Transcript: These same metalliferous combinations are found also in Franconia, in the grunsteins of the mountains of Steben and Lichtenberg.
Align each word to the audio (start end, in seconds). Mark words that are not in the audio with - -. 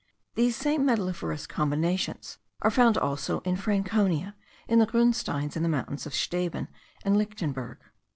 These 0.33 0.55
same 0.55 0.83
metalliferous 0.83 1.45
combinations 1.47 2.39
are 2.63 2.71
found 2.71 2.97
also 2.97 3.41
in 3.41 3.55
Franconia, 3.55 4.35
in 4.67 4.79
the 4.79 4.87
grunsteins 4.87 5.55
of 5.55 5.61
the 5.61 5.69
mountains 5.69 6.07
of 6.07 6.15
Steben 6.15 6.69
and 7.05 7.15
Lichtenberg. 7.15 7.77